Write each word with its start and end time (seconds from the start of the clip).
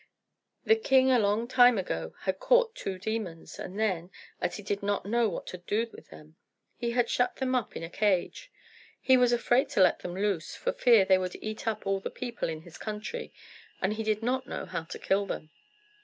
The 0.65 0.75
king 0.75 1.11
a 1.11 1.19
long 1.19 1.47
time 1.47 1.77
ago 1.77 2.15
had 2.21 2.39
caught 2.39 2.73
two 2.73 2.97
demons, 2.97 3.59
and 3.59 3.79
then, 3.79 4.09
as 4.41 4.57
he 4.57 4.63
did 4.63 4.81
not 4.81 5.05
know 5.05 5.29
what 5.29 5.45
to 5.45 5.59
do 5.59 5.87
with 5.93 6.09
them, 6.09 6.37
he 6.75 6.89
had 6.89 7.07
shut 7.07 7.35
them 7.35 7.53
up 7.53 7.75
in 7.75 7.83
a 7.83 7.89
cage. 7.91 8.51
He 8.99 9.15
was 9.15 9.31
afraid 9.31 9.69
to 9.69 9.79
let 9.79 9.99
them 9.99 10.15
loose 10.15 10.55
for 10.55 10.73
fear 10.73 11.05
they 11.05 11.19
would 11.19 11.35
eat 11.35 11.67
up 11.67 11.85
all 11.85 11.99
the 11.99 12.09
people 12.09 12.49
in 12.49 12.61
his 12.61 12.79
country; 12.79 13.31
and 13.79 13.93
he 13.93 14.01
did 14.01 14.23
not 14.23 14.47
know 14.47 14.65
how 14.65 14.85
to 14.85 14.97
kill 14.97 15.27
them. 15.27 15.51